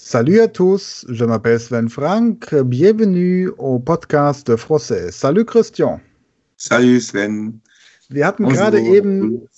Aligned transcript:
Salut 0.00 0.40
à 0.40 0.46
tous, 0.46 1.04
je 1.08 1.24
m'appelle 1.24 1.58
Sven 1.58 1.88
Frank, 1.88 2.54
bienvenue 2.64 3.50
au 3.58 3.80
podcast 3.80 4.46
de 4.48 4.54
français. 4.54 5.10
Salut 5.10 5.44
Christian. 5.44 6.00
Salut 6.56 7.00
Sven. 7.00 7.60
Wir 8.08 8.24
hatten 8.24 8.44
Bonjour. 8.44 8.58
gerade 8.62 8.80
eben, 8.80 9.48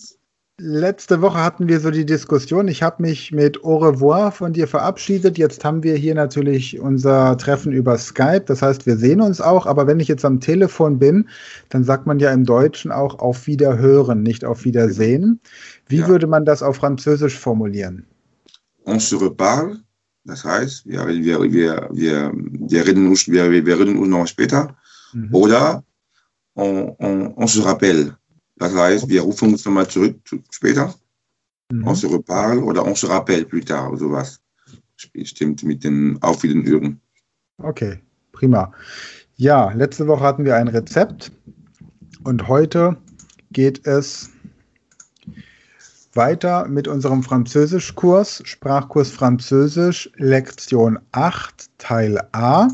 letzte 0.59 1.21
Woche 1.21 1.45
hatten 1.45 1.69
wir 1.69 1.79
so 1.79 1.91
die 1.91 2.07
Diskussion, 2.07 2.69
ich 2.69 2.83
habe 2.83 3.03
mich 3.03 3.33
mit 3.33 3.63
Au 3.65 3.77
revoir 3.77 4.33
von 4.33 4.55
dir 4.55 4.67
verabschiedet, 4.67 5.37
jetzt 5.37 5.63
haben 5.63 5.83
wir 5.83 5.95
hier 5.97 6.15
natürlich 6.15 6.81
unser 6.81 7.37
Treffen 7.37 7.73
über 7.73 7.99
Skype, 7.99 8.45
das 8.47 8.63
heißt 8.63 8.87
wir 8.87 8.97
sehen 8.97 9.21
uns 9.21 9.43
auch, 9.43 9.67
aber 9.67 9.87
wenn 9.87 10.01
ich 10.01 10.09
jetzt 10.09 10.25
am 10.25 10.41
Telefon 10.41 10.99
bin, 10.99 11.29
dann 11.69 11.85
sagt 11.85 12.07
man 12.07 12.19
ja 12.19 12.33
im 12.33 12.45
Deutschen 12.45 12.93
auch 12.93 13.19
auf 13.19 13.47
Wiederhören, 13.47 14.23
nicht 14.23 14.47
auf 14.47 14.65
Wiedersehen. 14.65 15.39
Wie 15.87 15.99
Ja. 15.99 16.09
würde 16.09 16.27
man 16.27 16.47
das 16.47 16.63
auf 16.63 16.77
Französisch 16.77 17.39
formulieren? 17.39 18.07
On 18.87 18.99
se 18.99 19.21
reparle. 19.21 19.81
Das 20.25 20.45
heißt, 20.45 20.87
wir, 20.87 21.07
wir, 21.07 21.53
wir, 21.53 21.89
wir, 21.93 22.33
wir, 22.35 22.87
reden, 22.87 23.09
uns, 23.09 23.27
wir, 23.29 23.51
wir 23.51 23.79
reden 23.79 23.99
uns 23.99 24.09
noch 24.09 24.27
später. 24.27 24.77
Mhm. 25.13 25.35
Oder 25.35 25.85
on, 26.55 26.95
on, 26.99 27.35
on 27.35 27.49
se 27.49 27.65
rappelle. 27.65 28.17
Das 28.57 28.75
heißt, 28.75 29.09
wir 29.09 29.23
rufen 29.23 29.53
uns 29.53 29.65
nochmal 29.65 29.89
zurück 29.89 30.17
zu, 30.25 30.41
später. 30.51 30.95
Mhm. 31.73 31.87
On 31.87 31.95
se 31.95 32.11
reparle 32.11 32.63
oder 32.63 32.85
on 32.85 32.95
se 32.95 33.09
rappelle 33.09 33.45
plus 33.45 33.65
tard. 33.65 33.99
Sowas. 33.99 34.41
Stimmt 34.97 35.63
mit 35.63 35.83
den 35.83 36.19
Auf 36.23 36.41
den 36.43 36.63
Üben. 36.63 37.01
Okay, 37.59 37.99
prima. 38.33 38.73
Ja, 39.37 39.73
letzte 39.73 40.07
Woche 40.07 40.23
hatten 40.23 40.45
wir 40.45 40.57
ein 40.57 40.69
Rezept 40.69 41.33
und 42.25 42.49
heute 42.49 42.99
geht 43.53 43.87
es 43.87 44.31
weiter 46.15 46.67
mit 46.69 46.89
unserem 46.89 47.23
Französischkurs, 47.23 48.43
Sprachkurs 48.45 49.11
Französisch, 49.11 50.11
Lektion 50.17 50.99
8, 51.13 51.67
Teil 51.79 52.21
A. 52.33 52.69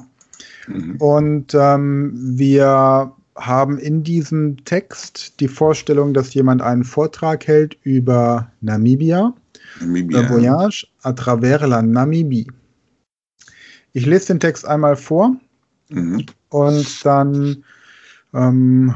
Mhm. 0.67 0.97
Und 0.97 1.55
ähm, 1.55 2.13
wir 2.15 3.13
haben 3.37 3.79
in 3.79 4.03
diesem 4.03 4.65
Text 4.65 5.39
die 5.41 5.49
Vorstellung, 5.49 6.15
dass 6.15 6.33
jemand 6.35 6.63
einen 6.63 6.85
Vortrag 6.85 7.47
hält 7.47 7.77
über 7.83 8.51
Namibia. 8.63 9.35
Le 9.81 9.87
Namibia. 9.87 10.29
voyage 10.31 10.87
à 11.03 11.13
travers 11.15 11.67
la 11.67 11.83
Namibie. 11.83 12.51
Ich 13.93 14.07
lese 14.07 14.29
den 14.29 14.41
Text 14.41 14.67
einmal 14.67 14.97
vor 14.97 15.37
Mhm. 15.89 16.27
und 16.49 17.07
dann 17.07 17.63
ähm, 18.35 18.93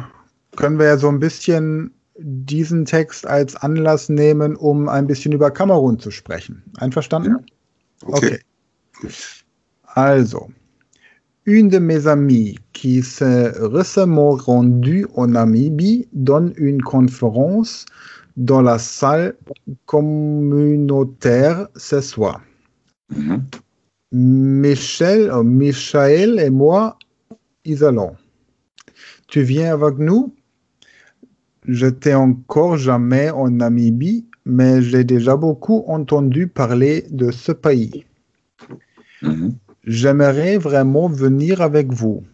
können 0.57 0.79
wir 0.81 0.87
ja 0.87 0.97
so 0.99 1.09
ein 1.09 1.21
bisschen 1.21 1.95
diesen 2.23 2.85
Text 2.85 3.27
als 3.27 3.57
Anlass 3.57 4.09
nehmen, 4.09 4.57
um 4.57 4.89
ein 4.89 5.07
bisschen 5.07 5.33
über 5.33 5.51
Kamerun 5.51 5.99
zu 5.99 6.11
sprechen. 6.11 6.63
Einverstanden? 6.79 7.37
Okay. 8.07 8.39
Also, 9.95 10.49
une 11.45 11.71
de 11.71 11.81
mes 11.81 12.07
amies 12.07 12.59
qui 12.73 13.03
s'est 13.03 13.53
récemment 13.57 14.33
rendue 14.33 15.07
au 15.15 15.27
Namibie 15.27 16.09
donne 16.13 16.53
une 16.57 16.83
conférence 16.83 17.87
dans 18.37 18.63
la 18.63 18.79
salle 18.79 19.37
communautaire 19.87 21.69
ce 21.77 22.01
soir. 22.01 22.41
Mhm. 23.09 23.43
Michel, 24.13 25.31
euh, 25.31 25.43
Michael 25.43 26.39
et 26.41 26.51
moi 26.51 26.99
y 27.65 27.83
allons. 27.85 28.17
Tu 29.29 29.43
viens 29.43 29.73
avec 29.73 29.99
nous? 29.99 30.35
J'étais 31.69 32.15
encore 32.15 32.77
jamais 32.79 33.31
en 33.31 33.51
Namibie, 33.51 34.27
mais 34.47 34.83
j'ai 34.83 35.05
déjà 35.05 35.37
beaucoup 35.37 35.85
entendu 35.87 36.49
parler 36.49 37.05
de 37.11 37.31
ce 37.31 37.53
pays. 37.53 38.07
Mhm. 39.23 39.55
J'aimerais 39.85 40.59
vraiment 40.59 41.09
venir 41.09 41.61
avec 41.61 41.93
vous. 41.93 42.25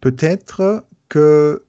Peut-être 0.00 0.84
que 1.08 1.64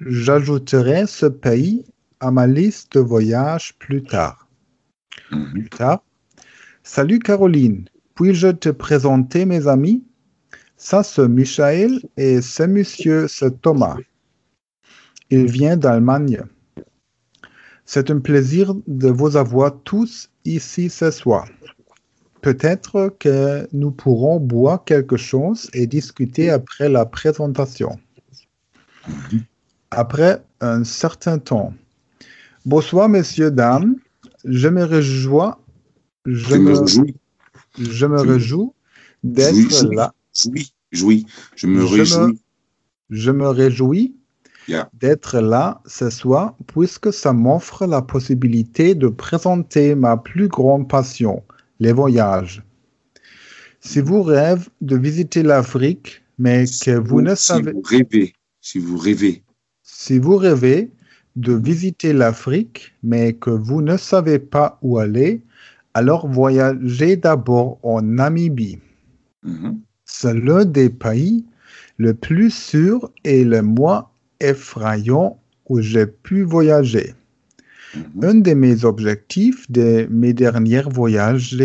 j'ajouterai 0.00 1.06
ce 1.06 1.26
pays 1.26 1.84
à 2.20 2.30
ma 2.30 2.46
liste 2.46 2.94
de 2.94 3.00
voyages 3.00 3.74
plus 3.78 4.02
tard. 4.02 4.48
Mhm. 5.30 5.50
Plus 5.52 5.68
tard. 5.68 6.02
Salut 6.82 7.18
Caroline, 7.18 7.84
puis-je 8.14 8.48
te 8.48 8.68
présenter 8.70 9.44
mes 9.44 9.68
amis? 9.68 10.02
Ça 10.76 11.02
c'est 11.02 11.28
Michael 11.28 12.00
et 12.16 12.40
c'est 12.40 12.66
monsieur 12.66 13.28
c'est 13.28 13.60
Thomas. 13.60 13.96
Il 15.32 15.50
vient 15.50 15.78
d'Allemagne. 15.78 16.42
C'est 17.86 18.10
un 18.10 18.18
plaisir 18.18 18.74
de 18.86 19.08
vous 19.08 19.38
avoir 19.38 19.80
tous 19.82 20.28
ici 20.44 20.90
ce 20.90 21.10
soir. 21.10 21.48
Peut-être 22.42 23.16
que 23.18 23.66
nous 23.72 23.92
pourrons 23.92 24.38
boire 24.40 24.84
quelque 24.84 25.16
chose 25.16 25.70
et 25.72 25.86
discuter 25.86 26.50
après 26.50 26.90
la 26.90 27.06
présentation. 27.06 27.98
Après 29.90 30.44
un 30.60 30.84
certain 30.84 31.38
temps. 31.38 31.72
Bonsoir, 32.66 33.08
messieurs, 33.08 33.50
dames. 33.50 33.96
Je 34.44 34.68
me 34.68 34.84
réjouis, 34.84 35.52
je 36.26 36.56
me 36.56 36.74
je 37.78 38.06
me 38.06 38.22
d'être 39.24 39.94
là. 39.94 40.12
Jouis. 40.34 40.74
Jouis. 40.92 41.26
Je 41.56 41.66
me- 41.66 41.84
réjouis. 41.86 42.38
Je 43.08 43.30
me 43.30 43.48
réjouis 43.48 44.14
Yeah. 44.68 44.88
d'être 44.94 45.40
là 45.40 45.80
ce 45.86 46.08
soir 46.08 46.54
puisque 46.68 47.12
ça 47.12 47.32
m'offre 47.32 47.84
la 47.86 48.00
possibilité 48.00 48.94
de 48.94 49.08
présenter 49.08 49.94
ma 49.94 50.16
plus 50.16 50.48
grande 50.48 50.88
passion, 50.88 51.42
les 51.80 51.92
voyages. 51.92 52.62
Si 53.80 54.00
vous 54.00 54.22
rêvez 54.22 54.62
de 54.80 54.96
visiter 54.96 55.42
l'Afrique, 55.42 56.22
mais 56.38 56.64
que 56.64 56.92
vous 56.92 57.20
ne 57.20 57.34
si 57.34 57.46
savez, 57.46 57.72
vous 57.72 57.82
rêvez, 57.82 58.32
si 58.60 58.78
vous 58.78 58.96
rêvez, 58.96 59.42
si 59.82 60.18
vous 60.18 60.36
rêvez 60.36 60.90
de 61.34 61.54
visiter 61.54 62.12
l'Afrique, 62.12 62.94
mais 63.02 63.32
que 63.32 63.50
vous 63.50 63.82
ne 63.82 63.96
savez 63.96 64.38
pas 64.38 64.78
où 64.82 64.98
aller, 64.98 65.42
alors 65.94 66.28
voyagez 66.28 67.16
d'abord 67.16 67.78
en 67.82 68.02
Namibie. 68.02 68.78
Mhm. 69.42 69.80
C'est 70.04 70.34
l'un 70.34 70.64
des 70.64 70.90
pays 70.90 71.44
le 71.96 72.14
plus 72.14 72.50
sûr 72.50 73.10
et 73.24 73.44
le 73.44 73.62
moins 73.62 74.08
effrayant 74.42 75.38
où 75.68 75.80
j'ai 75.80 76.06
pu 76.06 76.42
voyager. 76.42 77.14
Mhm. 77.94 78.24
Un 78.24 78.34
de 78.36 78.54
mes 78.54 78.84
objectifs 78.84 79.70
de 79.70 80.06
mes 80.10 80.32
derniers 80.32 80.82
voyages 80.82 81.56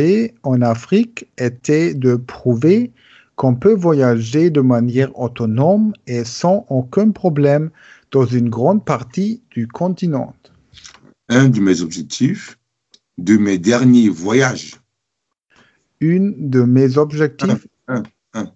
en 0.43 0.61
Afrique 0.61 1.27
était 1.37 1.93
de 1.93 2.15
prouver 2.15 2.91
qu'on 3.35 3.55
peut 3.55 3.75
voyager 3.75 4.49
de 4.49 4.61
manière 4.61 5.17
autonome 5.17 5.93
et 6.07 6.23
sans 6.25 6.65
aucun 6.69 7.11
problème 7.11 7.69
dans 8.11 8.25
une 8.25 8.49
grande 8.49 8.83
partie 8.83 9.41
du 9.51 9.67
continent. 9.67 10.33
un 11.29 11.49
de 11.49 11.59
mes 11.59 11.81
objectifs 11.81 12.57
de 13.17 13.37
mes 13.37 13.57
derniers 13.57 14.09
voyages. 14.09 14.75
Une 15.99 16.49
de 16.49 16.61
mes 16.61 16.97
objectifs, 16.97 17.67
Hein? 17.87 18.03
un, 18.33 18.51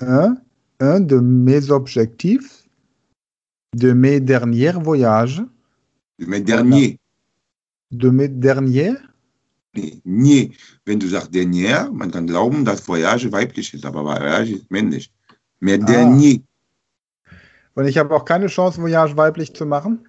un 0.00 0.36
de 1.00 1.20
mes 1.20 1.70
objectifs 1.70 2.64
de 3.76 3.92
mes 3.92 4.20
derniers 4.20 4.78
voyages, 4.80 5.42
De 6.18 6.26
mes 6.26 6.40
derniers. 6.40 6.98
de 7.90 8.10
mes 8.10 8.28
derniers 8.28 8.96
Nee, 9.76 10.00
nie. 10.04 10.52
Wenn 10.86 11.00
du 11.00 11.08
sagst 11.08 11.34
dernier, 11.34 11.90
man 11.92 12.08
kann 12.12 12.28
glauben, 12.28 12.64
dass 12.64 12.86
Voyage 12.86 13.32
weiblich 13.32 13.74
ist, 13.74 13.84
aber 13.84 14.04
Voyage 14.04 14.52
ist 14.54 14.70
männlich. 14.70 15.10
Mes 15.58 15.80
Ah. 15.82 15.86
derniers. 15.86 16.38
Und 17.74 17.86
ich 17.88 17.98
habe 17.98 18.14
auch 18.14 18.24
keine 18.24 18.46
Chance, 18.46 18.80
Voyage 18.80 19.16
weiblich 19.16 19.52
zu 19.52 19.66
machen. 19.66 20.06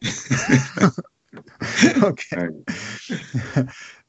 okay. 2.02 2.48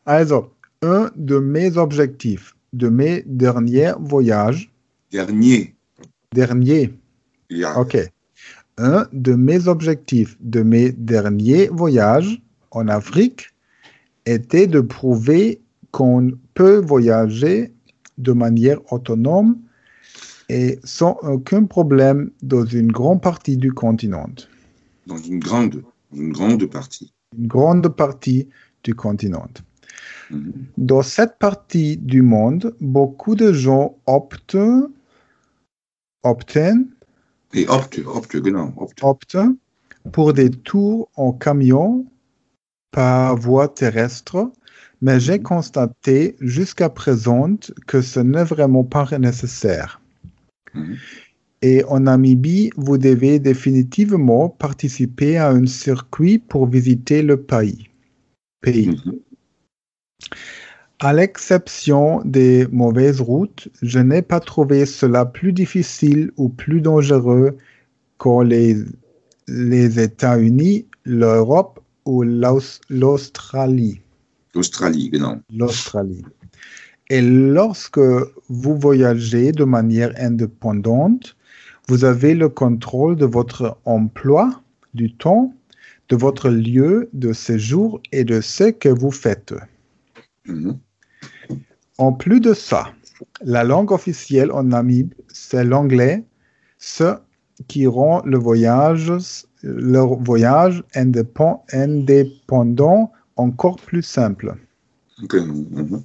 Also, 0.06 0.56
un 0.81 1.12
de 1.16 1.39
mes 1.42 1.75
objectifs 1.77 2.56
de 2.71 2.89
mes 2.89 3.24
derniers 3.25 3.95
voyages, 4.00 4.68
Dernier. 5.12 5.72
Dernier, 6.33 6.94
ok. 7.75 7.97
Un 8.77 9.07
de 9.13 9.33
mes 9.33 9.68
objectifs 9.68 10.35
de 10.39 10.63
mes 10.63 10.91
derniers 10.91 11.68
voyages 11.68 12.41
en 12.71 12.88
Afrique 12.88 13.53
était 14.25 14.68
de 14.68 14.81
prouver 14.81 15.62
qu'on 15.91 16.31
peut 16.56 16.77
voyager 16.77 17.71
de 18.18 18.31
manière 18.31 18.80
autonome 18.91 19.57
et 20.50 20.80
sans 20.83 21.18
aucun 21.21 21.65
problème 21.65 22.31
dans 22.41 22.65
une 22.65 22.91
grande 22.91 23.21
partie 23.21 23.57
du 23.57 23.71
continent. 23.71 24.30
Dans 25.07 25.18
une 25.18 25.39
grande, 25.39 25.83
une 26.13 26.31
grande 26.31 26.65
partie. 26.65 27.13
une 27.38 27.47
grande 27.47 27.88
partie 27.89 28.47
du 28.83 28.95
continent. 28.95 29.47
Mhm. 30.31 30.53
Dans 30.77 31.01
cette 31.01 31.38
partie 31.38 31.97
du 31.97 32.21
monde, 32.21 32.75
beaucoup 32.81 33.35
de 33.35 33.53
gens 33.53 33.97
optent, 34.06 34.57
optent, 36.23 36.57
Nee, 37.53 37.67
opte, 37.67 37.99
opte, 38.05 38.41
genau. 38.41 38.73
Opte. 39.01 39.37
pour 40.11 40.33
des 40.33 40.49
tours 40.49 41.09
en 41.15 41.31
camion 41.33 42.05
par 42.91 43.35
voie 43.35 43.67
terrestre, 43.67 44.51
mais 45.01 45.19
j'ai 45.19 45.39
constaté 45.39 46.35
jusqu'à 46.39 46.89
présent 46.89 47.57
que 47.87 48.01
ce 48.01 48.19
n'est 48.19 48.43
vraiment 48.43 48.83
pas 48.83 49.07
nécessaire. 49.19 50.01
Mhm. 50.73 50.97
Et 51.61 51.83
en 51.85 52.01
Namibie, 52.01 52.71
vous 52.75 52.97
devez 52.97 53.39
définitivement 53.39 54.49
participer 54.49 55.37
à 55.37 55.49
un 55.49 55.65
circuit 55.65 56.37
pour 56.39 56.67
visiter 56.67 57.21
le 57.21 57.37
pays. 57.41 57.89
pays. 58.61 58.89
Mhm. 58.89 59.19
À 61.00 61.12
l'exception 61.12 62.22
des 62.24 62.68
mauvaises 62.72 63.19
routes, 63.19 63.68
je 63.81 64.00
n'ai 64.00 64.22
pas 64.22 64.40
trouvé 64.40 64.86
cela 64.86 65.25
plus 65.25 65.51
difficile 65.51 66.31
ou 66.38 66.50
plus 66.50 66.81
dangereux 66.81 67.57
que 68.19 68.44
les, 68.44 68.78
les 69.48 70.00
États-Unis, 70.00 70.86
l'Europe 71.04 71.80
ou 72.06 72.24
l'Aus- 72.24 72.80
l'Australie. 72.90 74.00
L'Australie, 74.56 75.10
genau. 75.10 75.38
l'Australie. 75.54 76.24
Et 77.10 77.22
lorsque 77.22 78.00
vous 78.50 78.78
voyagez 78.78 79.51
de 79.51 79.63
manière 79.63 80.13
indépendante, 80.18 81.36
vous 81.90 82.06
avez 82.06 82.34
le 82.34 82.48
contrôle 82.50 83.18
de 83.18 83.25
votre 83.25 83.78
emploi, 83.84 84.62
du 84.94 85.13
temps, 85.13 85.54
de 86.10 86.16
votre 86.16 86.50
lieu 86.50 87.10
de 87.13 87.34
séjour 87.34 88.00
et 88.12 88.24
de 88.24 88.42
ce 88.42 88.66
que 88.72 88.90
vous 88.90 89.12
faites. 89.12 89.54
Mhm. 90.48 90.80
En 91.98 92.13
plus 92.13 92.40
de 92.40 92.54
ça, 92.54 92.88
la 93.42 93.63
langue 93.63 93.92
officielle 93.92 94.51
en 94.51 94.63
Namibie, 94.63 95.16
c'est 95.28 95.63
l'anglais, 95.63 96.24
ce 96.80 97.16
qui 97.68 97.88
rend 97.88 98.22
le 98.25 98.38
voyage, 98.38 99.12
le 99.62 100.00
voyage 100.00 100.84
indépend- 100.95 101.63
indépendant 101.72 103.12
encore 103.36 103.78
plus 103.78 104.01
simple. 104.01 104.56
Mhm. 105.22 106.04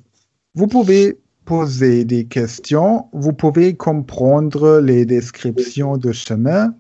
Vous 0.55 0.67
pouvez 0.67 1.19
poser 1.45 2.05
des 2.05 2.27
questions, 2.27 3.07
vous 3.13 3.33
pouvez 3.33 3.75
comprendre 3.75 4.81
les 4.81 5.07
descriptions 5.07 5.97
de 5.97 6.13
chemin, 6.13 6.75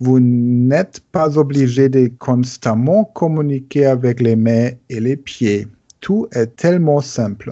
vous 0.00 0.18
n'êtes 0.18 1.00
pas 1.12 1.38
obligé 1.38 1.88
de 1.88 2.10
constamment 2.18 3.04
communiquer 3.04 3.86
avec 3.86 4.20
les 4.20 4.34
mains 4.34 4.70
et 4.88 5.00
les 5.00 5.16
pieds. 5.16 5.68
Tout 6.04 6.28
est 6.32 6.54
tellement 6.56 7.00
simple. 7.00 7.50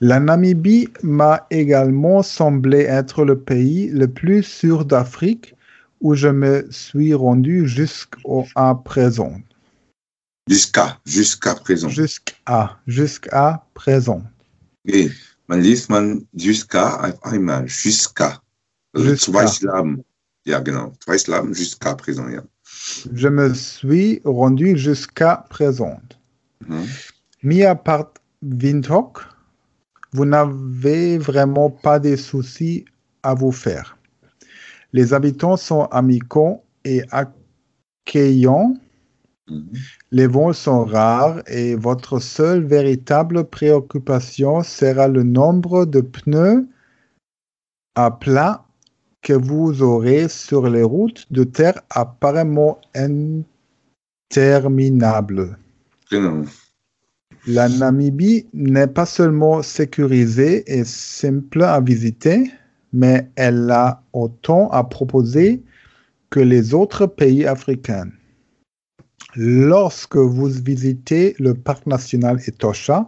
La 0.00 0.20
Namibie 0.20 0.86
m'a 1.02 1.44
également 1.50 2.22
semblé 2.22 2.82
être 2.82 3.24
le 3.24 3.40
pays 3.40 3.88
le 3.88 4.06
plus 4.06 4.44
sûr 4.44 4.84
d'Afrique 4.84 5.56
où 6.00 6.14
je 6.14 6.28
me 6.28 6.64
suis 6.70 7.12
rendu 7.12 7.66
jusqu'à 7.66 8.80
présent. 8.84 9.34
Jusqu'à, 10.48 11.00
jusqu'à 11.04 11.56
présent. 11.56 11.88
Jusqu'à, 11.88 12.78
jusqu'à 12.86 13.64
présent. 13.74 14.22
Okay. 14.86 15.10
Man 15.48 15.60
liest 15.60 15.90
man 15.90 16.20
jusqu'à 16.36 17.16
einmal. 17.24 17.66
Jusqu'à. 17.66 18.40
Also 18.94 19.08
Jusqu'à. 19.08 19.32
zwei 19.32 19.46
Syllaben. 19.48 20.04
Ja, 20.46 20.60
genau. 20.60 20.92
Zwei 21.04 21.18
Syllaben 21.18 21.52
jusqu'à 21.52 21.96
présent, 21.96 22.28
ja. 22.28 22.44
Je 23.12 23.26
me 23.26 23.52
suis 23.54 24.20
rendu 24.24 24.78
jusqu'à 24.78 25.44
présent. 25.50 26.00
Mhm. 26.66 26.86
Mis 27.42 27.64
à 27.64 27.74
part 27.74 28.12
Windhoek, 28.42 29.18
vous 30.12 30.24
n'avez 30.24 31.18
vraiment 31.18 31.70
pas 31.70 31.98
de 31.98 32.16
soucis 32.16 32.84
à 33.22 33.34
vous 33.34 33.52
faire. 33.52 33.98
Les 34.92 35.12
habitants 35.12 35.56
sont 35.56 35.84
amicaux 35.84 36.62
et 36.84 37.02
accueillants. 37.10 38.74
Mhm. 39.48 39.72
Les 40.10 40.26
vols 40.26 40.54
sont 40.54 40.84
rares 40.84 41.42
et 41.46 41.74
votre 41.74 42.18
seule 42.18 42.64
véritable 42.64 43.44
préoccupation 43.44 44.62
sera 44.62 45.08
le 45.08 45.22
nombre 45.22 45.84
de 45.84 46.00
pneus 46.00 46.66
à 47.94 48.10
plat 48.10 48.64
que 49.22 49.32
vous 49.32 49.82
aurez 49.82 50.28
sur 50.28 50.68
les 50.68 50.82
routes 50.82 51.30
de 51.32 51.44
terre 51.44 51.80
apparemment 51.90 52.80
interminables. 52.94 55.58
La 57.46 57.68
Namibie 57.68 58.46
n'est 58.52 58.86
pas 58.86 59.06
seulement 59.06 59.62
sécurisée 59.62 60.64
et 60.66 60.84
simple 60.84 61.62
à 61.62 61.80
visiter, 61.80 62.50
mais 62.92 63.30
elle 63.36 63.70
a 63.70 64.02
autant 64.12 64.68
à 64.70 64.84
proposer 64.84 65.62
que 66.30 66.40
les 66.40 66.74
autres 66.74 67.06
pays 67.06 67.46
africains. 67.46 68.10
Lorsque 69.36 70.16
vous 70.16 70.48
visitez 70.48 71.34
le 71.38 71.54
parc 71.54 71.86
national 71.86 72.40
Etosha, 72.46 73.06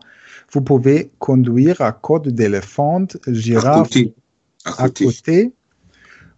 vous 0.53 0.63
pouvez 0.63 1.11
conduire 1.19 1.81
à 1.81 1.93
côte 1.93 2.29
d'éléphants, 2.29 3.05
À 3.05 3.83
côté. 3.83 4.15
À 4.65 4.71
à 4.71 4.89
côté. 4.89 5.05
côté. 5.05 5.53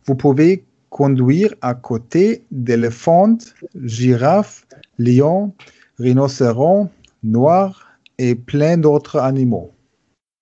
Vous 0.07 0.15
pouvez 0.15 0.65
conduire 0.91 1.55
à 1.61 1.75
côté 1.75 2.45
d'éléphants, 2.51 3.39
girafes, 3.83 4.67
lions, 4.99 5.55
rhinocéros, 5.99 6.89
noirs 7.23 7.87
et 8.19 8.35
plein 8.35 8.77
d'autres 8.79 9.17
animaux. 9.17 9.71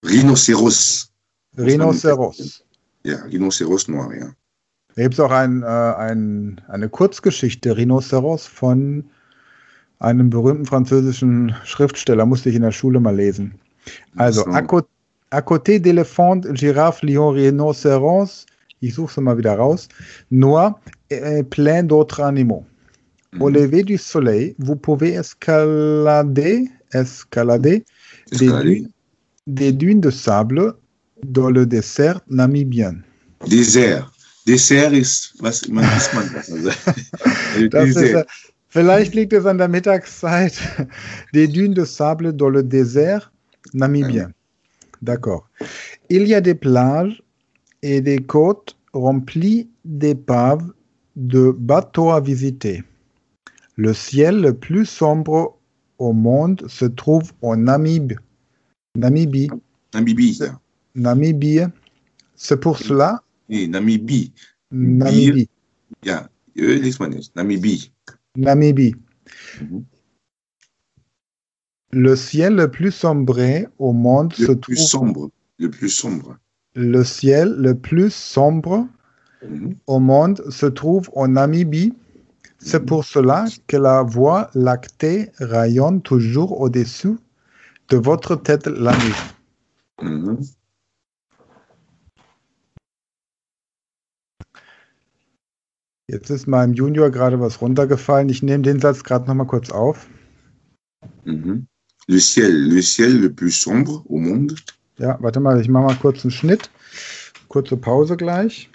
Rhinocéros. 0.05 1.11
Rhinocéros. 1.59 2.65
Ja, 3.05 3.17
Rhinocéros 3.25 3.89
noir, 3.89 4.13
ja. 4.15 4.33
Da 4.97 5.03
gibt 5.03 5.15
es 5.15 5.21
auch 5.21 5.31
ein, 5.31 5.63
äh, 5.63 5.67
ein, 5.67 6.61
eine 6.69 6.89
Kurzgeschichte, 6.89 7.77
Rhinoceros, 7.77 8.47
von 8.47 9.05
einem 10.01 10.31
berühmten 10.31 10.67
französischen 10.67 11.55
Schriftsteller, 11.65 12.27
musste 12.27 12.49
ich 12.51 12.57
in 12.57 12.63
der 12.63 12.73
Schule 12.73 13.01
mal 13.01 13.15
lesen. 13.15 13.55
Also, 14.17 14.43
So. 14.45 14.51
à, 14.51 14.63
cô- 14.63 14.83
à 15.31 15.43
côté 15.43 15.79
d'éléphants, 15.79 16.43
girafes, 16.55 17.03
lions, 17.03 17.31
rhinocéros, 17.35 18.47
ich 18.81 18.95
suche 18.95 19.15
sie 19.15 19.21
mal 19.21 19.37
wieder 19.39 19.57
raus, 19.57 19.89
noir 20.31 20.81
et 21.11 21.43
plein 21.49 21.83
d'autres 21.87 22.21
animaux. 22.21 22.65
Au 23.39 23.49
Mhm. 23.49 23.55
lever 23.55 23.83
du 23.85 23.97
soleil, 23.97 24.55
vous 24.59 24.75
pouvez 24.75 25.13
escalader, 25.13 26.69
escalader 26.93 27.85
des 28.33 28.49
dunes, 28.63 28.89
des 29.47 29.73
dunes 29.73 30.01
de 30.01 30.11
sable 30.11 30.75
dans 31.25 31.51
le 31.51 31.65
désert 31.67 32.21
namibien. 32.29 32.97
Dessert. 33.47 34.11
Dessert 34.47 34.93
ist, 34.93 35.35
was 35.41 35.69
man 35.69 35.85
isst 35.97 36.13
man 36.15 36.29
das. 36.35 36.49
Also, 36.51 37.69
Das 37.71 37.89
ist, 37.89 37.95
Dessert. 38.01 38.27
vielleicht 38.69 39.15
liegt 39.15 39.33
es 39.33 39.47
an 39.47 39.59
der 39.59 39.69
Mittagszeit. 39.69 40.55
Des 41.33 41.47
dunes 41.49 41.75
de 41.75 41.85
sable 41.85 42.33
dans 42.33 42.49
le 42.51 42.63
désert 42.65 43.31
namibien. 43.75 44.33
D'accord. 45.03 45.49
Il 46.09 46.27
y 46.27 46.35
a 46.35 46.41
des 46.41 46.55
plages 46.55 47.23
et 47.83 48.01
des 48.01 48.19
côtes 48.19 48.77
remplies 48.93 49.69
d'épaves 49.85 50.73
de 51.17 51.53
bateaux 51.57 52.11
à 52.11 52.21
visiter. 52.21 52.83
Le 53.77 53.93
ciel 53.95 54.41
le 54.41 54.55
plus 54.55 54.87
sombre 54.87 55.59
au 55.99 56.13
monde 56.13 56.65
se 56.69 56.85
trouve 56.85 57.33
en 57.43 57.57
Namibie. 57.57 58.17
Namibie. 58.97 59.49
Namibie. 59.95 60.39
Namibie. 60.95 61.61
C'est 62.35 62.59
pour 62.61 62.79
cela, 62.79 63.23
Nee, 63.49 63.67
Namibie. 63.69 64.33
Namibie. 64.71 65.49
Nicht. 66.05 66.29
Namibie. 67.37 67.93
Namibie. 68.37 68.95
Mhm. 69.61 69.85
Le 71.93 72.15
ciel 72.17 72.55
le 72.55 72.71
plus 72.71 72.93
sombre 72.93 73.41
au 73.79 73.93
monde 73.93 74.33
se 74.33 74.43
Le 74.53 74.57
plus 74.57 74.77
trouve. 74.77 74.87
sombre. 74.89 75.31
Le 75.59 75.71
plus 75.71 75.89
sombre. 75.89 76.39
Le 76.75 77.03
ciel 77.03 77.55
le 77.59 77.75
plus 77.75 78.13
sombre 78.13 78.87
Mhm. 79.43 79.75
au 79.87 79.99
monde 79.99 80.43
se 80.51 80.67
trouve 80.67 81.11
en 81.15 81.29
Namibie. 81.29 81.93
C'est 82.63 82.85
pour 82.85 83.05
cela 83.05 83.47
que 83.67 83.77
la 83.77 84.03
voie 84.03 84.51
lactée 84.55 85.33
rayonne 85.39 86.03
toujours 86.03 86.61
au-dessus 86.61 87.17
de 87.89 87.97
votre 87.97 88.37
tête 88.37 88.67
la 88.67 88.93
nuit. 88.93 89.15
Mhm. 90.03 90.41
Jetzt 96.09 96.31
ist 96.31 96.49
meinem 96.49 96.75
Junior 96.75 97.11
gerade 97.11 97.39
was 97.41 97.61
runtergefallen. 97.61 98.29
Ich 98.29 98.43
nehme 98.43 98.63
den 98.63 98.81
Satz 98.81 99.05
gerade 99.05 99.27
noch 99.27 99.35
mal 99.35 99.47
kurz 99.47 99.71
auf. 99.71 100.09
Mhm. 101.25 101.67
Le 102.09 102.19
ciel, 102.19 102.69
le 102.69 102.83
ciel 102.83 103.21
le 103.21 103.31
plus 103.31 103.61
sombre 103.61 104.05
au 104.09 104.19
monde. 104.19 104.57
Ja, 104.99 105.17
warte 105.21 105.39
mal, 105.39 105.61
ich 105.61 105.69
mache 105.69 105.85
mal 105.85 105.95
kurz 105.95 106.25
einen 106.25 106.33
Schnitt. 106.33 106.69
Kurze 107.49 107.77
Pause 107.77 108.17
gleich. 108.17 108.69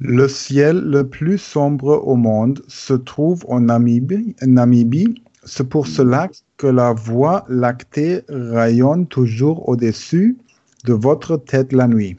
Le 0.00 0.28
ciel 0.28 0.78
le 0.78 1.08
plus 1.08 1.38
sombre 1.38 2.02
au 2.06 2.14
monde 2.14 2.62
se 2.68 2.94
trouve 2.94 3.44
en 3.48 3.60
Namibie. 3.60 4.36
Namibie. 4.42 5.22
C'est 5.44 5.68
pour 5.68 5.86
cela 5.86 6.28
que 6.56 6.66
la 6.66 6.92
voie 6.92 7.44
lactée 7.48 8.22
rayonne 8.28 9.06
toujours 9.06 9.68
au-dessus 9.68 10.36
de 10.84 10.92
votre 10.92 11.36
tête 11.36 11.72
la 11.72 11.88
nuit. 11.88 12.16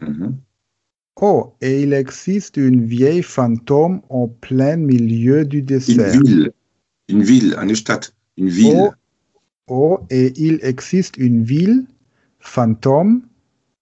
Mhm. 0.00 0.36
Oh, 1.20 1.52
et 1.60 1.82
il 1.82 1.92
existe 1.92 2.56
une 2.56 2.84
vieille 2.86 3.22
fantôme 3.22 4.00
en 4.08 4.28
plein 4.28 4.76
milieu 4.76 5.44
du 5.44 5.58
Une 5.58 5.64
dessert. 5.66 6.20
ville. 6.22 6.52
Une 7.08 7.22
ville, 7.22 7.56
Stadt. 7.74 8.14
Une 8.38 8.48
ville. 8.48 8.74
Oh, 8.74 8.92
oh, 9.68 10.00
et 10.10 10.32
il 10.36 10.58
existe 10.62 11.18
une 11.18 11.42
ville 11.44 11.86
fantôme 12.38 13.22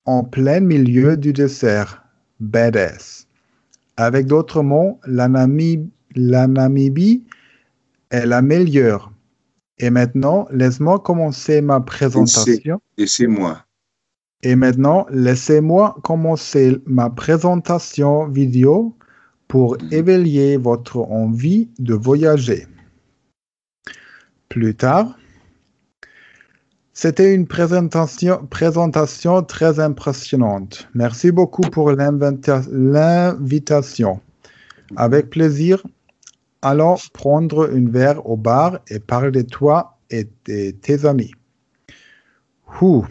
en 0.05 0.25
plein 0.25 0.61
milieu 0.61 1.17
du 1.17 1.33
dessert. 1.33 2.05
Badass. 2.41 3.20
Avec 4.01 4.27
d'autres 4.27 4.63
mots, 4.63 4.99
la, 5.07 5.29
Namib- 5.29 5.89
la 6.15 6.47
Namibie 6.47 7.27
est 8.11 8.25
la 8.25 8.41
meilleure. 8.41 9.13
Et 9.79 9.91
maintenant, 9.91 10.47
laisse-moi 10.51 11.01
commencer 11.01 11.61
ma 11.61 11.81
présentation. 11.81 12.81
Et 14.43 14.57
maintenant, 14.57 15.07
laissez-moi 15.11 15.97
commencer 16.03 16.79
ma 16.87 17.11
présentation 17.11 18.27
vidéo 18.29 18.97
pour 19.49 19.77
Mhm. 19.83 19.93
éveiller 19.93 20.57
votre 20.57 20.97
envie 20.99 21.69
de 21.79 21.93
voyager. 21.93 22.67
Plus 24.49 24.75
tard, 24.75 25.19
c'était 26.93 27.35
une 27.35 27.47
présentation, 27.47 28.47
présentation 28.47 29.43
très 29.43 29.81
impressionnante. 29.81 30.89
Merci 30.95 31.31
beaucoup 31.31 31.63
pour 31.63 31.91
l'invita- 31.93 32.67
l'invitation. 32.71 34.21
Avec 34.97 35.31
plaisir, 35.31 35.83
allons 36.63 36.97
prendre 37.13 37.73
une 37.73 37.91
verre 37.91 38.27
au 38.27 38.37
bar 38.37 38.81
et 38.89 38.99
parler 38.99 39.31
de 39.31 39.49
toi 39.49 39.99
et 40.11 40.29
de 40.47 40.73
tes 40.73 41.07
amis. 41.07 41.33
Ouh. 42.81 43.07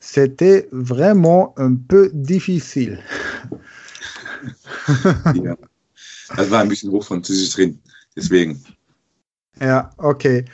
C'était 0.00 0.68
vraiment 0.72 1.52
un 1.58 1.74
peu 1.74 2.10
difficile. 2.12 3.00
Ja. 5.34 5.56
Das 6.36 6.50
war 6.50 6.60
ein 6.60 6.68
bisschen 6.68 6.90
hochfranzösisch 6.90 7.54
drin. 7.54 7.78
Deswegen. 8.16 8.60
Ja, 9.60 9.90
okay. 9.98 10.44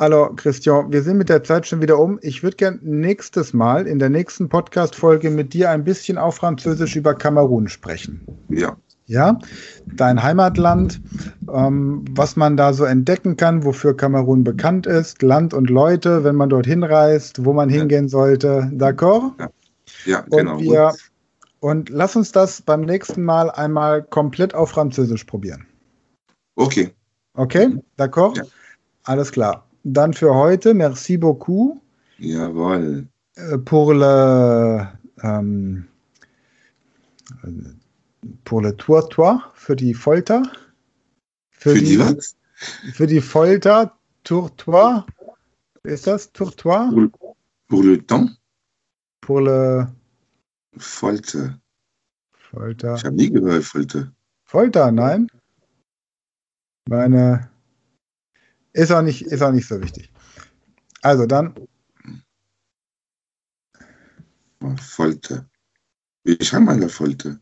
Also, 0.00 0.30
Christian, 0.36 0.92
wir 0.92 1.02
sind 1.02 1.18
mit 1.18 1.28
der 1.28 1.42
Zeit 1.42 1.66
schon 1.66 1.82
wieder 1.82 1.98
um. 1.98 2.20
Ich 2.22 2.44
würde 2.44 2.56
gern 2.56 2.78
nächstes 2.82 3.52
Mal 3.52 3.88
in 3.88 3.98
der 3.98 4.10
nächsten 4.10 4.48
Podcast-Folge 4.48 5.28
mit 5.28 5.52
dir 5.54 5.70
ein 5.70 5.82
bisschen 5.82 6.18
auf 6.18 6.36
Französisch 6.36 6.94
über 6.94 7.14
Kamerun 7.14 7.66
sprechen. 7.66 8.20
Ja. 8.48 8.76
Ja, 9.06 9.38
dein 9.96 10.22
Heimatland, 10.22 11.00
ähm, 11.52 12.04
was 12.12 12.36
man 12.36 12.56
da 12.56 12.72
so 12.74 12.84
entdecken 12.84 13.36
kann, 13.36 13.64
wofür 13.64 13.96
Kamerun 13.96 14.44
bekannt 14.44 14.86
ist, 14.86 15.20
Land 15.22 15.52
und 15.52 15.68
Leute, 15.68 16.22
wenn 16.22 16.36
man 16.36 16.50
dorthin 16.50 16.84
reist, 16.84 17.44
wo 17.44 17.52
man 17.52 17.68
Ja. 17.68 17.78
hingehen 17.80 18.08
sollte. 18.08 18.70
D'accord? 18.72 19.32
Ja, 20.04 20.20
Und 20.28 20.36
genau. 20.36 20.60
wir 20.60 20.92
und 21.58 21.88
lass 21.88 22.14
uns 22.14 22.30
das 22.30 22.62
beim 22.62 22.82
nächsten 22.82 23.24
Mal 23.24 23.50
einmal 23.50 24.04
komplett 24.04 24.54
auf 24.54 24.70
Französisch 24.70 25.24
probieren. 25.24 25.66
Okay. 26.54 26.90
Okay? 27.34 27.78
D'accord? 27.98 28.36
Ja. 28.36 28.44
Alles 29.02 29.32
klar. 29.32 29.67
Dann 29.84 30.12
für 30.12 30.34
heute, 30.34 30.74
merci 30.74 31.16
beaucoup 31.16 31.80
Jawohl. 32.18 33.06
euh, 33.38 33.58
pour 33.58 33.94
le 33.94 34.86
ähm, 35.22 35.86
pour 38.44 38.62
le 38.62 38.76
Tourtoir, 38.76 39.52
für 39.54 39.76
die 39.76 39.94
Folter. 39.94 40.42
Für 41.50 41.74
die 41.74 41.98
was? 41.98 42.36
Für 42.92 43.06
die 43.06 43.20
Folter, 43.20 43.96
Tourtoir. 44.24 45.06
Ist 45.84 46.06
das 46.06 46.32
Tourtoir? 46.32 46.90
Pour, 46.92 47.36
pour 47.68 47.84
le 47.84 48.04
temps? 48.04 48.30
Pour 49.20 49.42
le 49.42 49.86
Folter. 50.76 51.58
Folter. 52.32 52.94
Ich 52.96 53.04
habe 53.04 53.14
nie 53.14 53.30
gehört, 53.30 53.64
Folter. 53.64 54.10
Folter, 54.44 54.90
nein. 54.90 55.28
Meine 56.88 57.48
ist 58.72 58.92
auch 58.92 59.02
nicht, 59.02 59.22
ist 59.22 59.42
auch 59.42 59.52
nicht 59.52 59.66
so 59.66 59.80
wichtig. 59.80 60.12
Also 61.02 61.26
dann, 61.26 61.54
Folter. 64.76 65.48
Wie 66.24 66.44
schreibt 66.44 66.64
man 66.64 66.80
da 66.80 66.88
Folter? 66.88 67.40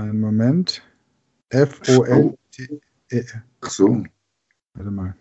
einen 0.00 0.20
Moment. 0.20 0.82
F-O-L-T. 1.50 2.80
E. 3.10 3.24
Ach 3.60 3.70
so. 3.70 4.04
Warte 4.74 4.90
mal. 4.90 5.16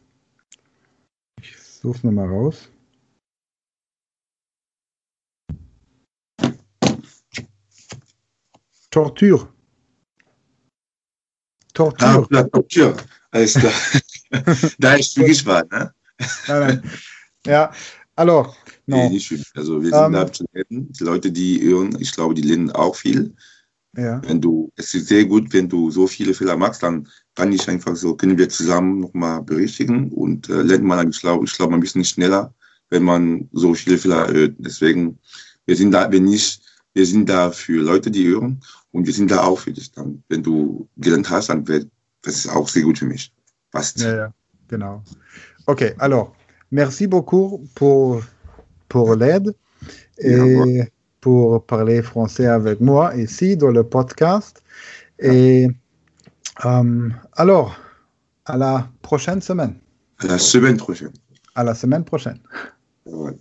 Ich 1.41 1.57
suche 1.57 1.97
es 1.97 2.03
nochmal 2.03 2.27
raus. 2.27 2.69
Torture. 8.91 9.47
Ah, 9.47 9.51
Torture. 11.73 12.27
la 12.29 12.43
Torture. 12.43 12.97
Alles 13.31 13.53
klar. 13.53 13.73
da 14.79 14.93
ist 14.95 15.17
wirklich 15.17 15.45
wahr, 15.45 15.63
ne? 15.71 15.93
Nein, 16.47 16.59
nein. 16.59 16.91
Ja, 17.45 17.71
alors, 18.15 18.55
Nee, 18.85 19.03
non. 19.03 19.11
nicht 19.11 19.27
schön. 19.27 19.43
Also 19.55 19.81
wir 19.81 19.91
sind 19.91 20.05
Ähm, 20.05 20.13
da 20.13 20.31
zu 20.31 20.45
netten. 20.53 20.91
Die 20.91 21.03
Leute, 21.03 21.31
die 21.31 21.61
hören, 21.61 21.95
ich 21.99 22.11
glaube, 22.11 22.33
die 22.33 22.41
lernen 22.41 22.71
auch 22.71 22.95
viel. 22.95 23.35
Ja, 23.95 24.21
Wenn 24.23 24.41
du, 24.41 24.71
es 24.75 24.93
ist 24.93 25.07
sehr 25.07 25.25
gut, 25.25 25.51
wenn 25.53 25.67
du 25.69 25.89
so 25.91 26.07
viele 26.07 26.33
Fehler 26.33 26.57
machst, 26.57 26.83
dann 26.83 27.07
kann 27.35 27.51
ich 27.53 27.67
einfach 27.67 27.95
so, 27.95 28.15
können 28.15 28.37
wir 28.37 28.49
zusammen 28.49 28.99
nochmal 28.99 29.41
berichtigen 29.43 30.11
und 30.11 30.49
äh, 30.49 30.61
lernt 30.61 30.83
man, 30.83 31.09
ich 31.09 31.19
glaube, 31.19 31.45
ich 31.45 31.53
glaube, 31.53 31.73
ein 31.73 31.79
bisschen 31.79 32.03
schneller, 32.05 32.53
wenn 32.89 33.03
man 33.03 33.47
so 33.51 33.73
viele 33.73 33.97
Fehler 33.97 34.27
hört. 34.27 34.55
Deswegen, 34.59 35.19
wir 35.65 35.75
sind 35.75 35.91
da, 35.91 36.11
wenn 36.11 36.25
nicht, 36.25 36.61
wir 36.93 37.05
sind 37.05 37.29
da 37.29 37.51
für 37.51 37.81
Leute, 37.81 38.11
die 38.11 38.27
hören 38.27 38.61
und 38.91 39.05
wir 39.07 39.13
sind 39.13 39.31
da 39.31 39.43
auch 39.43 39.59
für 39.59 39.71
dich 39.71 39.91
dann. 39.91 40.23
Wenn 40.29 40.43
du 40.43 40.87
gelernt 40.97 41.29
hast, 41.29 41.49
dann 41.49 41.67
wird, 41.67 41.89
das 42.21 42.35
ist 42.35 42.47
auch 42.49 42.67
sehr 42.69 42.83
gut 42.83 42.97
für 42.99 43.05
mich. 43.05 43.31
Passt. 43.71 43.99
ja, 43.99 44.15
ja, 44.15 44.33
genau. 44.67 45.03
Ok, 45.67 45.95
alors, 45.99 46.33
merci 46.71 47.07
beaucoup 47.07 47.63
pour, 47.75 48.21
pour 48.87 49.15
l'aide 49.15 49.53
et 50.17 50.91
pour 51.21 51.65
parler 51.65 52.01
français 52.01 52.47
avec 52.47 52.79
moi 52.81 53.15
ici 53.15 53.55
dans 53.55 53.71
le 53.71 53.83
podcast. 53.83 54.63
Et 55.19 55.67
euh, 56.65 57.09
alors, 57.33 57.77
à 58.45 58.57
la 58.57 58.89
prochaine 59.01 59.41
semaine. 59.41 59.75
À 60.19 60.27
la 60.27 60.37
semaine 60.37 60.77
prochaine. 60.77 61.13
À 61.55 61.63
la 61.63 61.75
semaine 61.75 62.03
prochaine. 62.03 62.39
Jawohl. 63.05 63.39